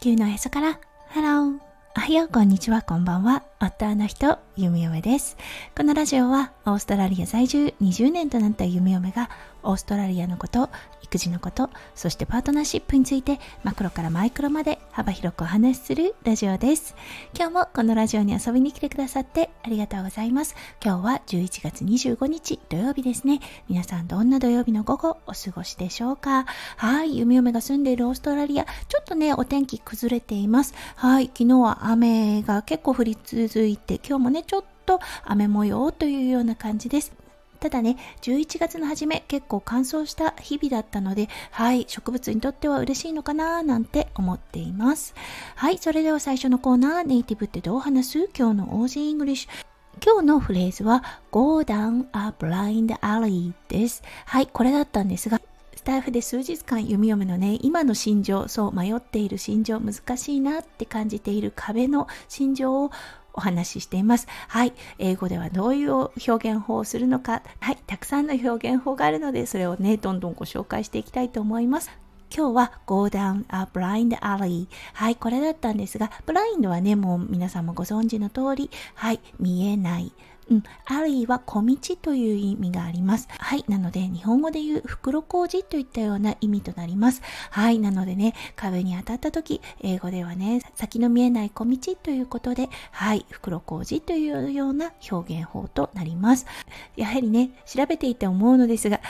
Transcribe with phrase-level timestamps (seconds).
[0.00, 0.78] 地球のへそから。
[1.08, 1.58] ハロー。
[1.96, 2.28] おはよう。
[2.28, 2.82] こんにちは。
[2.82, 3.42] こんばんは。
[3.60, 5.36] 夫の人ゆみよめです。
[5.76, 9.30] このラジオはオーストラリア在住20年となったゆみよめが
[9.64, 10.70] オーストラリアのこと
[11.02, 16.94] 育児のことそしてパートナーシップについてマクロからマイクロまで幅広くお話しするラジオです。
[17.36, 20.54] 今日もこのラジオに遊びに来てくださってありがとうございます。
[20.84, 23.40] 今日は11月25日土曜日ですね。
[23.68, 26.46] 皆さんどんな土曜日の午後お過ごしでしょうか？
[26.76, 30.74] はい弓嫁が住んでいるオーストラリアちょっとねお天気崩れています。
[30.94, 37.12] はい昨日は雨が結構降り続続いて今日もねちょっと雨模様というような感じです
[37.60, 45.14] ただね、11月の初め結構乾燥した日々だったので、はい、植物にとっては嬉しいのかななんて思っています。
[45.56, 48.30] はい、それでは最初のコーナー、ネイティブってどう話す？
[48.38, 49.50] 今日の Aussie English。
[50.04, 54.04] 今日のフレーズは Go down a blind alley です。
[54.26, 55.40] はい、これだったんですが、
[55.74, 62.92] スタイフで数日間読み読むのね、今の心情、そう迷っている心情、難しいなって感じている壁の心情を
[63.38, 64.26] お話ししています。
[64.48, 64.72] はい。
[64.98, 67.42] 英語ではどういう表現法をするのか。
[67.60, 67.78] はい。
[67.86, 71.90] たくさんの表現法があるので、それをね、どんどんご紹介していきたいと思います。
[72.34, 80.12] 今日は Go down a blind alley はい、これだったんですが、ブラインドはね、もう皆さんもご存知の通り、はい、見えない。
[80.50, 83.28] うん、アリーは小道という意味があります。
[83.38, 83.64] はい。
[83.68, 87.22] なので、日本語で言う袋小路といったような意味となります。
[87.50, 87.78] はい。
[87.78, 93.26] なのでね、壁に当たった時、英語ではね、先の見えない小道ということで、はい。
[93.30, 96.46] 袋小路というような表現法となります。
[96.96, 99.00] やはりね、調べていて思うのですが、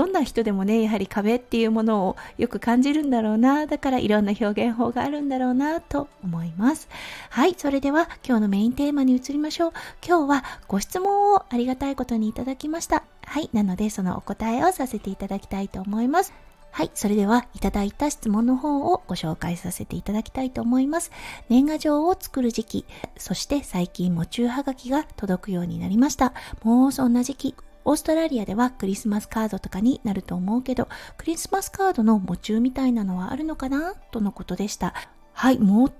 [0.00, 6.88] どんな人でもねやはり壁っていうものをよく感じるんだろうなだからいろんな表現法があるんだろうなと思います
[7.28, 16.32] はいそれでは今日のメインテーマに移りましょう今日はご質問をありがたいことにいただきましたはいなのでそのお答えをさせていただきたいと思います
[16.72, 16.90] はい。
[16.94, 21.10] それでは、いただいた質問の方をご紹介させていただきたいと思います。
[21.48, 22.84] 年賀状を作る時期、
[23.18, 26.32] そして最近、夢中はがきが届くようになりました。
[26.62, 33.94] もうそんな時期、オーストラリアではクリスマスカードとかになると思うけど、クリスマスカードの夢中みたいなのはあるのかな？
[34.10, 34.94] とのことでした。
[35.32, 35.90] はい、最も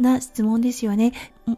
[0.00, 1.12] な質問ですよね。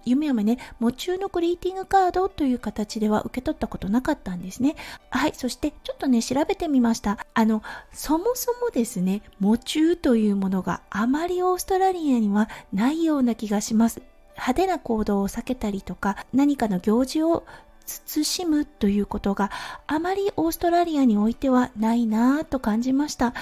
[0.04, 4.76] 夢嫁ね、夢中のグリーティングカードという形では受け取ったことなかったんですね。
[5.08, 7.24] はい、そしてちょっとね、調べてみました。
[7.32, 14.02] あの、そもそもですね、夢中というものがあまりオーストラリアにはないような気がします。
[14.32, 17.46] 派手な行動を避けたりとか、何かの行事を
[17.88, 19.50] 慎むということが
[19.86, 23.34] あまりオーストラリアにおいてはないなぁと感じました。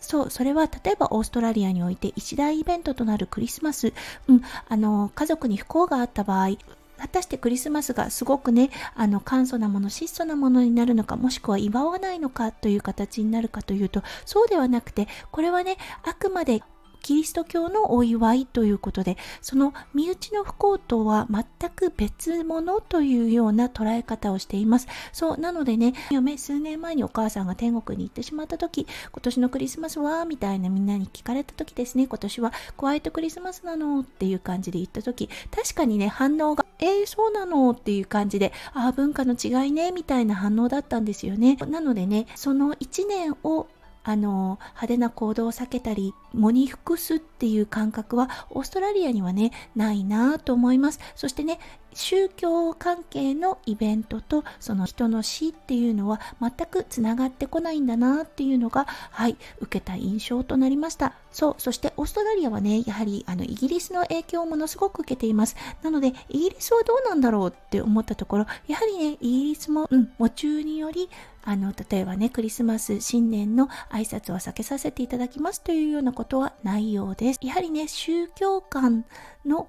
[0.00, 3.92] そう、それは例えばオーストラリアにおいて一大イベントとなるクリスマス、
[4.26, 6.56] うん、あの、家族に不幸があった場合、
[6.98, 16.62] 果たしてクリスマスがすごくね、あの、簡素なもの、質素なものになるのか、もしくは祝わないのかという形になるかというと、そうではなくて、これはね、あくまで
[17.02, 24.86] キリスト教のお祝いということで、その身内の不幸とは全く別物というような捉え方をしています。
[25.12, 41.56] そう、なのでね、嫁数年前にお母さんが天国に行ってしまった時、今年のクリスマスはみたいなみんなに聞かれた時ですね、今年はホワイトクリスマスなのっていう感じで言った時、確かにね、反応が、えー、そうなのっていう感じで、ああ、文化の違いね、みたいな反応だったんですよね。
[41.56, 43.66] なのでね、その1年を
[44.04, 51.00] あの派手な行動を避けたり喪に服すっていう感覚はオーストラリアにはねないなと思います。
[51.14, 51.58] そしてね
[51.94, 61.14] 宗教関係のイベントとその人の死っていうのは全くつながってこないんだなっていうのがはい受けた印象となりました。
[61.30, 65.56] そうそしてオーストラリアはねやはりあのイギリスの影響をものすごく受けています。
[65.82, 71.10] なのでイギリスはどうなんだろうって思ったところやはりねイギリスも、うん、夢中により
[71.44, 79.04] あの例えばねクリスマス新年の挨拶は避けさせていただきますというようなことはないようですやはりね宗教観
[79.44, 79.68] の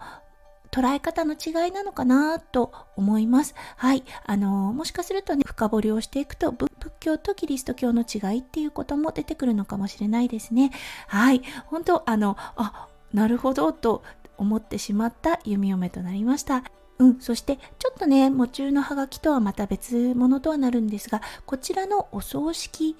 [0.73, 3.53] 捉え方の違いなのかなと思います。
[3.77, 4.03] はい。
[4.25, 10.71] あの、もしかするとね、深掘りをしていくと、仏教とキリスト教の違いっていうことも出てくるのかもしれないですね。
[11.07, 11.43] はい。
[11.67, 14.01] 本当あの、あ、なるほどと
[14.37, 16.63] 思ってしまった弓嫁となりました。
[16.99, 22.95] うん、そしてちょっとね、夢中のハガキとはまた別物とはなるんですが、こちらのお葬式、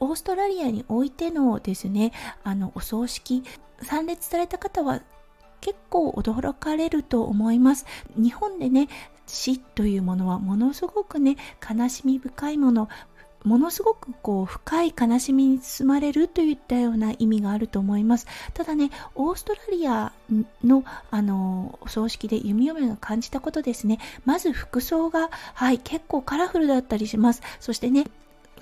[0.00, 2.12] オーストラリアにおいてのですね、
[2.44, 3.42] あのお葬式、
[3.82, 5.00] 参列された方は
[5.60, 7.86] 結構驚かれると思います。
[8.16, 8.88] 日本でね、
[9.26, 11.36] 死というものはものすごくね、
[11.68, 12.88] 悲しみ深いもの、
[13.44, 18.26] ものすごくこう深い悲しみに包まれるといったような意味があると思います。
[18.54, 20.12] ただね、オーストラリア
[20.64, 23.98] のあのお葬式で弓嫁が感じたことですね。
[24.24, 27.42] まず服装が、はい、結構カラフルだったりします。
[27.60, 28.06] そしてね、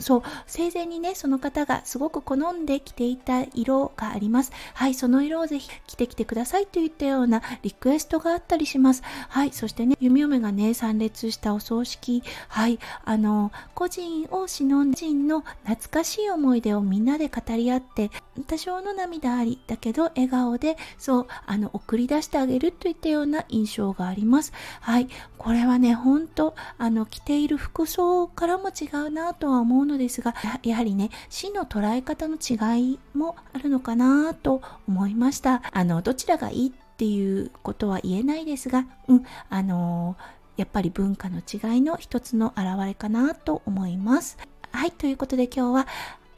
[0.00, 4.52] そう生前にねその方がすごく好んで着ていた色があります。
[4.74, 9.02] はいその色をぜひ着てきてくださいといったようなリクエストがあったりします。
[9.28, 12.22] はいそしてね弓嫁がね参列したお葬式。
[12.48, 18.10] はいあの個人を忍ん人の懐かしい思い出をみんなで語り合って
[18.46, 24.52] 多少の涙ありだけど笑顔でそうあの送り出してあげるといったような印象があります。
[24.80, 25.08] はい
[25.38, 35.62] これはね本当あの着ている服装からも違うなとは思うのですがやはりね死の捉え方の違いもあるのかなと思いました。
[35.72, 40.16] あのどちらがいいっていうことは言えないですがうんあの
[40.56, 44.36] やっぱり文化の違いの一つの表れかなと思います。
[44.72, 45.86] はいということで今日は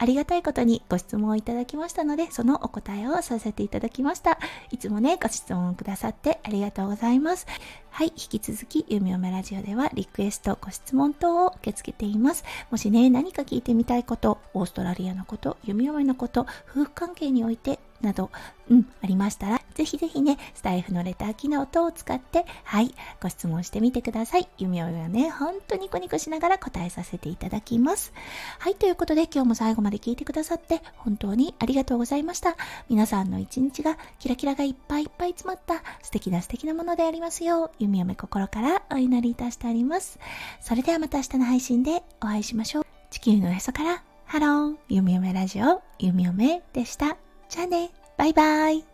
[0.03, 4.37] ありがたいことにご質問をいただきましたので、そのお答えをさせていただきました。
[4.69, 7.47] いつもね、ご質問くださってありがとうございます。
[7.89, 12.43] はい、引き続き、ゆみおめラジオではリクエスト、ご質問等を受け付けています。
[12.69, 18.29] もしね、何か聞いてみたいこと、オーストラリアのこと、ゆみおめのこと、夫婦関係においてなど、
[18.69, 24.47] うん、ありましたら、ぜひぜひね、スタイフのレター機能等を使って、はい、ご質問してみてください。
[24.57, 28.13] 弓嫁はね、ほんとニコニコしながら答えさせていただきます。
[28.59, 32.55] はい、ということで今日も最後まで聞いてくださって本当にありがとうございました。
[32.89, 40.19] 皆さんの一日がキラキラがいっぱいいっぱい詰まった素敵な素敵なものでありますよう、弓嫁心からお祈りいたしております。
[40.61, 42.85] それではまた明日の配信でお会いしましょう。
[43.09, 47.17] 地球のへそから、ハロー、弓嫁ラジオ、弓嫁でした。
[47.53, 48.92] じゃあね、バイバイ。